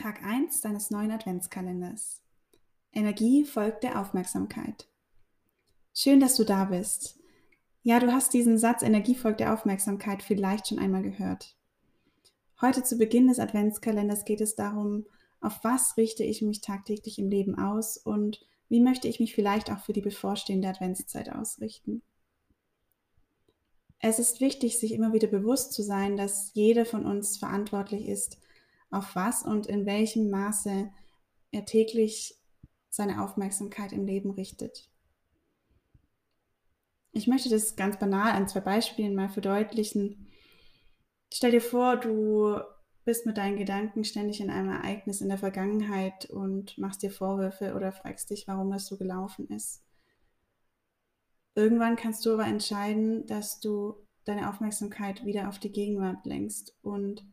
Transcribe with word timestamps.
Tag 0.00 0.24
1 0.24 0.62
deines 0.62 0.90
neuen 0.90 1.10
Adventskalenders. 1.10 2.22
Energie 2.90 3.44
folgt 3.44 3.84
der 3.84 4.00
Aufmerksamkeit. 4.00 4.88
Schön, 5.92 6.20
dass 6.20 6.36
du 6.36 6.44
da 6.44 6.64
bist. 6.64 7.18
Ja, 7.82 8.00
du 8.00 8.10
hast 8.10 8.32
diesen 8.32 8.56
Satz 8.56 8.80
Energie 8.80 9.14
folgt 9.14 9.40
der 9.40 9.52
Aufmerksamkeit 9.52 10.22
vielleicht 10.22 10.68
schon 10.68 10.78
einmal 10.78 11.02
gehört. 11.02 11.54
Heute 12.62 12.82
zu 12.82 12.96
Beginn 12.96 13.28
des 13.28 13.38
Adventskalenders 13.38 14.24
geht 14.24 14.40
es 14.40 14.54
darum, 14.54 15.04
auf 15.42 15.62
was 15.64 15.98
richte 15.98 16.24
ich 16.24 16.40
mich 16.40 16.62
tagtäglich 16.62 17.18
im 17.18 17.28
Leben 17.28 17.58
aus 17.58 17.98
und 17.98 18.40
wie 18.70 18.80
möchte 18.80 19.06
ich 19.06 19.20
mich 19.20 19.34
vielleicht 19.34 19.70
auch 19.70 19.80
für 19.80 19.92
die 19.92 20.00
bevorstehende 20.00 20.68
Adventszeit 20.68 21.30
ausrichten. 21.30 22.00
Es 23.98 24.18
ist 24.18 24.40
wichtig, 24.40 24.78
sich 24.78 24.92
immer 24.92 25.12
wieder 25.12 25.28
bewusst 25.28 25.74
zu 25.74 25.82
sein, 25.82 26.16
dass 26.16 26.52
jeder 26.54 26.86
von 26.86 27.04
uns 27.04 27.36
verantwortlich 27.36 28.08
ist, 28.08 28.38
auf 28.90 29.14
was 29.14 29.42
und 29.42 29.66
in 29.66 29.86
welchem 29.86 30.30
Maße 30.30 30.90
er 31.52 31.64
täglich 31.64 32.36
seine 32.88 33.22
Aufmerksamkeit 33.22 33.92
im 33.92 34.04
Leben 34.04 34.30
richtet. 34.30 34.90
Ich 37.12 37.26
möchte 37.26 37.48
das 37.48 37.76
ganz 37.76 37.98
banal 37.98 38.32
an 38.32 38.48
zwei 38.48 38.60
Beispielen 38.60 39.14
mal 39.14 39.28
verdeutlichen. 39.28 40.28
Stell 41.32 41.50
dir 41.50 41.60
vor, 41.60 41.96
du 41.96 42.60
bist 43.04 43.26
mit 43.26 43.38
deinen 43.38 43.56
Gedanken 43.56 44.04
ständig 44.04 44.40
in 44.40 44.50
einem 44.50 44.70
Ereignis 44.70 45.20
in 45.20 45.28
der 45.28 45.38
Vergangenheit 45.38 46.28
und 46.30 46.78
machst 46.78 47.02
dir 47.02 47.10
Vorwürfe 47.10 47.74
oder 47.74 47.92
fragst 47.92 48.30
dich, 48.30 48.46
warum 48.46 48.70
das 48.70 48.86
so 48.86 48.96
gelaufen 48.96 49.48
ist. 49.48 49.82
Irgendwann 51.54 51.96
kannst 51.96 52.24
du 52.24 52.32
aber 52.32 52.46
entscheiden, 52.46 53.26
dass 53.26 53.60
du 53.60 54.06
deine 54.24 54.48
Aufmerksamkeit 54.48 55.24
wieder 55.24 55.48
auf 55.48 55.58
die 55.58 55.72
Gegenwart 55.72 56.24
lenkst 56.24 56.76
und 56.82 57.24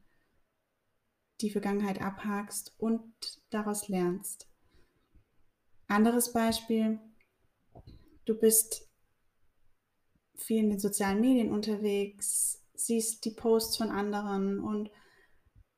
die 1.41 1.49
Vergangenheit 1.49 2.01
abhakst 2.01 2.73
und 2.77 3.03
daraus 3.49 3.87
lernst. 3.87 4.47
Anderes 5.87 6.33
Beispiel, 6.33 6.99
du 8.25 8.35
bist 8.37 8.89
viel 10.35 10.59
in 10.59 10.69
den 10.69 10.79
sozialen 10.79 11.21
Medien 11.21 11.51
unterwegs, 11.51 12.63
siehst 12.73 13.25
die 13.25 13.31
Posts 13.31 13.77
von 13.77 13.89
anderen 13.89 14.59
und 14.59 14.91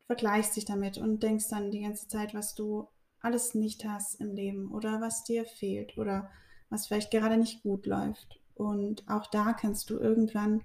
vergleichst 0.06 0.56
dich 0.56 0.66
damit 0.66 0.98
und 0.98 1.22
denkst 1.22 1.50
dann 1.50 1.72
die 1.72 1.82
ganze 1.82 2.08
Zeit, 2.08 2.34
was 2.34 2.56
du 2.56 2.88
alles 3.22 3.54
nicht 3.54 3.86
hast 3.86 4.16
im 4.16 4.34
Leben 4.34 4.72
oder 4.72 5.02
was 5.02 5.24
dir 5.24 5.46
fehlt 5.46 5.98
oder 5.98 6.30
was 6.70 6.88
vielleicht 6.88 7.12
gerade 7.12 7.38
nicht 7.38 7.64
gut 7.64 7.86
läuft. 7.86 8.40
Und 8.56 9.08
auch 9.10 9.28
da 9.28 9.54
kannst 9.54 9.90
du 9.90 9.98
irgendwann 9.98 10.64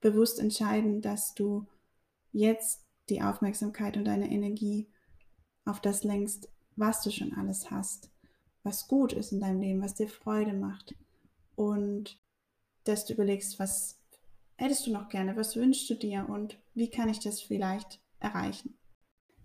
bewusst 0.00 0.38
entscheiden, 0.38 1.00
dass 1.00 1.34
du 1.34 1.66
jetzt 2.32 2.84
die 3.10 3.22
Aufmerksamkeit 3.22 3.96
und 3.96 4.04
deine 4.04 4.30
Energie 4.30 4.88
auf 5.64 5.80
das 5.80 6.04
lenkst, 6.04 6.48
was 6.76 7.02
du 7.02 7.10
schon 7.10 7.34
alles 7.34 7.70
hast, 7.70 8.10
was 8.62 8.88
gut 8.88 9.12
ist 9.12 9.32
in 9.32 9.40
deinem 9.40 9.60
Leben, 9.60 9.82
was 9.82 9.94
dir 9.94 10.08
Freude 10.08 10.54
macht. 10.54 10.94
Und 11.56 12.18
dass 12.84 13.04
du 13.04 13.12
überlegst, 13.12 13.58
was 13.58 13.98
hättest 14.56 14.86
du 14.86 14.92
noch 14.92 15.08
gerne, 15.08 15.36
was 15.36 15.56
wünschst 15.56 15.88
du 15.90 15.94
dir 15.94 16.28
und 16.28 16.58
wie 16.74 16.90
kann 16.90 17.08
ich 17.08 17.18
das 17.20 17.40
vielleicht 17.40 18.00
erreichen. 18.20 18.76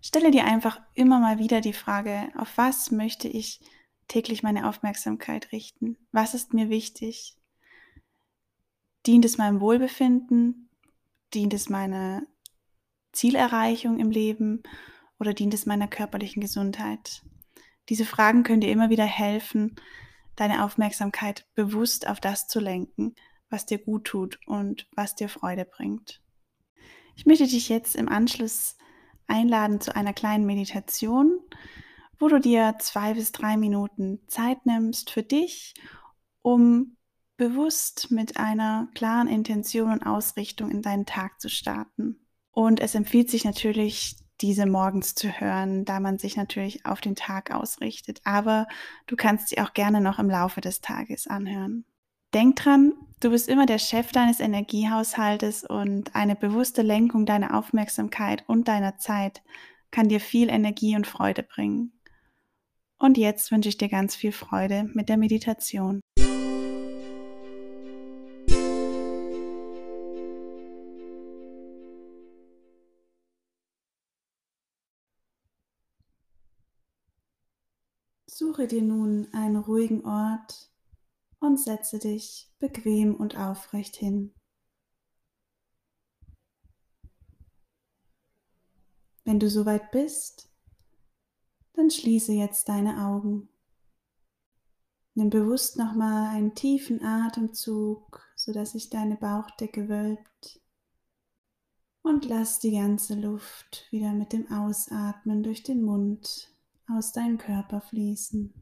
Stelle 0.00 0.30
dir 0.30 0.44
einfach 0.44 0.80
immer 0.94 1.18
mal 1.18 1.38
wieder 1.38 1.60
die 1.60 1.72
Frage, 1.72 2.28
auf 2.36 2.56
was 2.56 2.90
möchte 2.90 3.28
ich 3.28 3.60
täglich 4.08 4.42
meine 4.42 4.68
Aufmerksamkeit 4.68 5.50
richten? 5.52 5.96
Was 6.12 6.34
ist 6.34 6.54
mir 6.54 6.70
wichtig? 6.70 7.36
Dient 9.06 9.24
es 9.24 9.38
meinem 9.38 9.60
Wohlbefinden? 9.60 10.68
Dient 11.34 11.54
es 11.54 11.68
meiner 11.68 12.22
Zielerreichung 13.16 13.98
im 13.98 14.10
Leben 14.10 14.62
oder 15.18 15.32
dient 15.34 15.54
es 15.54 15.66
meiner 15.66 15.88
körperlichen 15.88 16.40
Gesundheit? 16.40 17.22
Diese 17.88 18.04
Fragen 18.04 18.42
können 18.42 18.60
dir 18.60 18.70
immer 18.70 18.90
wieder 18.90 19.04
helfen, 19.04 19.76
deine 20.36 20.64
Aufmerksamkeit 20.64 21.46
bewusst 21.54 22.06
auf 22.06 22.20
das 22.20 22.46
zu 22.46 22.60
lenken, 22.60 23.14
was 23.48 23.64
dir 23.64 23.78
gut 23.78 24.04
tut 24.04 24.38
und 24.46 24.86
was 24.94 25.14
dir 25.14 25.28
Freude 25.28 25.64
bringt. 25.64 26.20
Ich 27.16 27.24
möchte 27.24 27.46
dich 27.46 27.68
jetzt 27.68 27.96
im 27.96 28.08
Anschluss 28.08 28.76
einladen 29.26 29.80
zu 29.80 29.96
einer 29.96 30.12
kleinen 30.12 30.44
Meditation, 30.44 31.40
wo 32.18 32.28
du 32.28 32.38
dir 32.38 32.76
zwei 32.80 33.14
bis 33.14 33.32
drei 33.32 33.56
Minuten 33.56 34.20
Zeit 34.28 34.66
nimmst 34.66 35.10
für 35.10 35.22
dich, 35.22 35.74
um 36.42 36.96
bewusst 37.36 38.10
mit 38.10 38.36
einer 38.36 38.88
klaren 38.94 39.28
Intention 39.28 39.90
und 39.90 40.02
Ausrichtung 40.02 40.70
in 40.70 40.82
deinen 40.82 41.06
Tag 41.06 41.40
zu 41.40 41.48
starten. 41.48 42.25
Und 42.56 42.80
es 42.80 42.94
empfiehlt 42.94 43.28
sich 43.28 43.44
natürlich, 43.44 44.16
diese 44.40 44.64
morgens 44.64 45.14
zu 45.14 45.28
hören, 45.28 45.84
da 45.84 46.00
man 46.00 46.16
sich 46.16 46.38
natürlich 46.38 46.86
auf 46.86 47.02
den 47.02 47.14
Tag 47.14 47.50
ausrichtet. 47.50 48.22
Aber 48.24 48.66
du 49.06 49.14
kannst 49.14 49.48
sie 49.48 49.60
auch 49.60 49.74
gerne 49.74 50.00
noch 50.00 50.18
im 50.18 50.30
Laufe 50.30 50.62
des 50.62 50.80
Tages 50.80 51.26
anhören. 51.26 51.84
Denk 52.32 52.56
dran, 52.56 52.94
du 53.20 53.28
bist 53.28 53.50
immer 53.50 53.66
der 53.66 53.78
Chef 53.78 54.10
deines 54.10 54.40
Energiehaushaltes 54.40 55.64
und 55.64 56.16
eine 56.16 56.34
bewusste 56.34 56.80
Lenkung 56.80 57.26
deiner 57.26 57.58
Aufmerksamkeit 57.58 58.42
und 58.46 58.68
deiner 58.68 58.96
Zeit 58.96 59.42
kann 59.90 60.08
dir 60.08 60.20
viel 60.20 60.48
Energie 60.48 60.96
und 60.96 61.06
Freude 61.06 61.42
bringen. 61.42 61.92
Und 62.98 63.18
jetzt 63.18 63.52
wünsche 63.52 63.68
ich 63.68 63.76
dir 63.76 63.90
ganz 63.90 64.16
viel 64.16 64.32
Freude 64.32 64.88
mit 64.94 65.10
der 65.10 65.18
Meditation. 65.18 66.00
Suche 78.38 78.66
dir 78.66 78.82
nun 78.82 79.32
einen 79.32 79.56
ruhigen 79.56 80.04
Ort 80.04 80.70
und 81.40 81.58
setze 81.58 81.98
dich 81.98 82.52
bequem 82.58 83.14
und 83.14 83.34
aufrecht 83.38 83.96
hin. 83.96 84.34
Wenn 89.24 89.40
du 89.40 89.48
soweit 89.48 89.90
bist, 89.90 90.50
dann 91.72 91.90
schließe 91.90 92.34
jetzt 92.34 92.68
deine 92.68 93.06
Augen. 93.06 93.48
Nimm 95.14 95.30
bewusst 95.30 95.78
nochmal 95.78 96.36
einen 96.36 96.54
tiefen 96.54 97.02
Atemzug, 97.02 98.20
sodass 98.36 98.72
sich 98.72 98.90
deine 98.90 99.16
Bauchdecke 99.16 99.88
wölbt. 99.88 100.60
Und 102.02 102.26
lass 102.26 102.58
die 102.58 102.72
ganze 102.72 103.14
Luft 103.14 103.86
wieder 103.90 104.12
mit 104.12 104.34
dem 104.34 104.52
Ausatmen 104.52 105.42
durch 105.42 105.62
den 105.62 105.82
Mund 105.82 106.54
aus 106.88 107.12
deinem 107.12 107.38
Körper 107.38 107.80
fließen. 107.80 108.54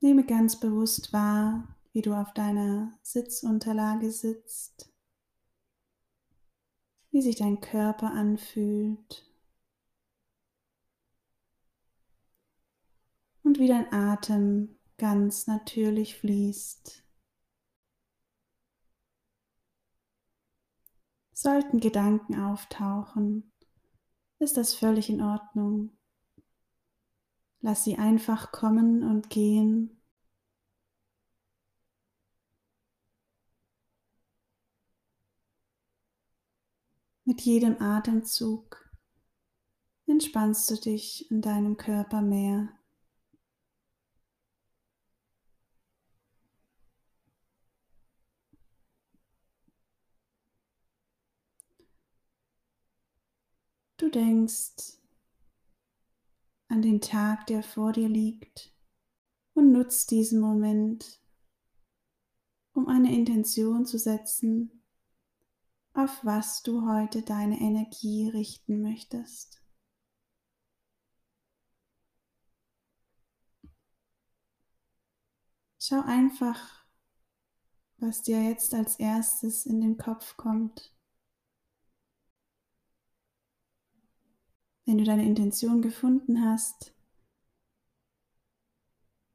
Nehme 0.00 0.24
ganz 0.24 0.60
bewusst 0.60 1.12
wahr, 1.12 1.76
wie 1.92 2.02
du 2.02 2.14
auf 2.14 2.32
deiner 2.32 2.98
Sitzunterlage 3.02 4.10
sitzt, 4.10 4.92
wie 7.10 7.20
sich 7.20 7.36
dein 7.36 7.60
Körper 7.60 8.12
anfühlt 8.12 9.26
und 13.42 13.58
wie 13.58 13.66
dein 13.66 13.92
Atem 13.92 14.78
ganz 14.98 15.46
natürlich 15.46 16.16
fließt. 16.16 17.04
Sollten 21.32 21.80
Gedanken 21.80 22.38
auftauchen, 22.40 23.52
ist 24.38 24.56
das 24.56 24.74
völlig 24.74 25.10
in 25.10 25.20
Ordnung. 25.20 25.90
Lass 27.60 27.84
sie 27.84 27.98
einfach 27.98 28.52
kommen 28.52 29.02
und 29.02 29.30
gehen. 29.30 30.00
Mit 37.24 37.42
jedem 37.42 37.82
Atemzug 37.82 38.90
entspannst 40.06 40.70
du 40.70 40.76
dich 40.76 41.30
in 41.30 41.42
deinem 41.42 41.76
Körper 41.76 42.22
mehr. 42.22 42.77
Du 53.98 54.08
denkst 54.08 54.96
an 56.68 56.82
den 56.82 57.00
Tag, 57.00 57.48
der 57.48 57.64
vor 57.64 57.92
dir 57.92 58.08
liegt 58.08 58.72
und 59.54 59.72
nutzt 59.72 60.12
diesen 60.12 60.40
Moment, 60.40 61.20
um 62.74 62.86
eine 62.86 63.12
Intention 63.12 63.86
zu 63.86 63.98
setzen, 63.98 64.84
auf 65.94 66.24
was 66.24 66.62
du 66.62 66.88
heute 66.88 67.22
deine 67.22 67.58
Energie 67.58 68.28
richten 68.28 68.82
möchtest. 68.82 69.60
Schau 75.80 76.02
einfach, 76.02 76.84
was 77.96 78.22
dir 78.22 78.44
jetzt 78.44 78.74
als 78.74 79.00
erstes 79.00 79.66
in 79.66 79.80
den 79.80 79.98
Kopf 79.98 80.36
kommt. 80.36 80.96
Wenn 84.88 84.96
du 84.96 85.04
deine 85.04 85.26
Intention 85.26 85.82
gefunden 85.82 86.42
hast, 86.42 86.94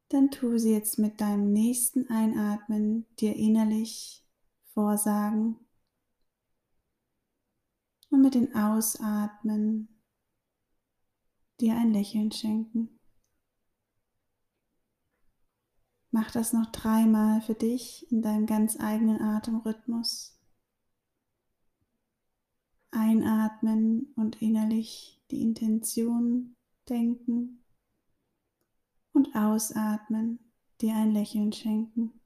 dann 0.08 0.32
tu 0.32 0.58
sie 0.58 0.72
jetzt 0.72 0.98
mit 0.98 1.20
deinem 1.20 1.52
nächsten 1.52 2.10
Einatmen 2.10 3.06
dir 3.20 3.36
innerlich 3.36 4.26
vorsagen 4.72 5.60
und 8.10 8.20
mit 8.20 8.34
den 8.34 8.52
Ausatmen 8.56 10.02
dir 11.60 11.76
ein 11.76 11.92
Lächeln 11.92 12.32
schenken. 12.32 12.98
Mach 16.10 16.32
das 16.32 16.52
noch 16.52 16.66
dreimal 16.72 17.40
für 17.42 17.54
dich 17.54 18.10
in 18.10 18.22
deinem 18.22 18.46
ganz 18.46 18.80
eigenen 18.80 19.22
Atemrhythmus. 19.22 20.36
Einatmen 22.90 24.12
und 24.16 24.42
innerlich 24.42 25.23
die 25.34 25.42
Intention 25.42 26.54
denken 26.88 27.64
und 29.12 29.34
ausatmen, 29.34 30.38
dir 30.80 30.94
ein 30.94 31.12
Lächeln 31.12 31.52
schenken. 31.52 32.20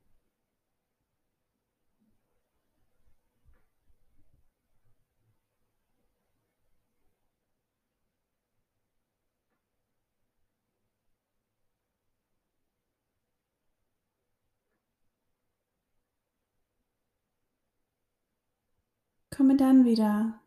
Komme 19.30 19.56
dann 19.56 19.84
wieder 19.84 20.40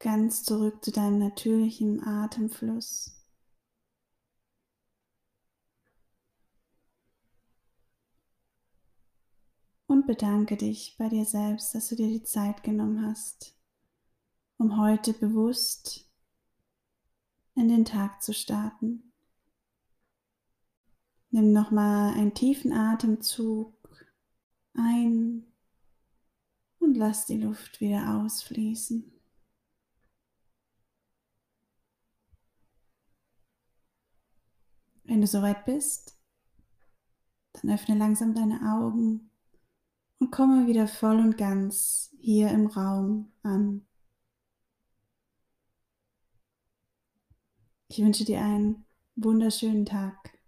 ganz 0.00 0.42
zurück 0.42 0.82
zu 0.82 0.90
deinem 0.90 1.18
natürlichen 1.18 2.02
Atemfluss. 2.02 3.16
Und 9.86 10.06
bedanke 10.06 10.56
dich 10.56 10.96
bei 10.98 11.08
dir 11.08 11.24
selbst, 11.24 11.74
dass 11.74 11.88
du 11.88 11.96
dir 11.96 12.08
die 12.08 12.22
Zeit 12.22 12.62
genommen 12.62 13.04
hast, 13.06 13.54
um 14.56 14.80
heute 14.80 15.12
bewusst 15.12 16.08
in 17.54 17.68
den 17.68 17.84
Tag 17.84 18.22
zu 18.22 18.32
starten. 18.32 19.12
Nimm 21.30 21.52
nochmal 21.52 22.14
einen 22.14 22.34
tiefen 22.34 22.72
Atemzug 22.72 23.74
ein 24.74 25.44
und 26.78 26.96
lass 26.96 27.26
die 27.26 27.36
Luft 27.36 27.80
wieder 27.80 28.22
ausfließen. 28.22 29.19
Wenn 35.10 35.22
du 35.22 35.26
soweit 35.26 35.64
bist, 35.64 36.16
dann 37.54 37.72
öffne 37.72 37.96
langsam 37.96 38.32
deine 38.32 38.60
Augen 38.76 39.32
und 40.20 40.30
komme 40.30 40.68
wieder 40.68 40.86
voll 40.86 41.18
und 41.18 41.36
ganz 41.36 42.14
hier 42.20 42.48
im 42.52 42.68
Raum 42.68 43.32
an. 43.42 43.84
Ich 47.88 47.98
wünsche 47.98 48.24
dir 48.24 48.40
einen 48.40 48.84
wunderschönen 49.16 49.84
Tag. 49.84 50.38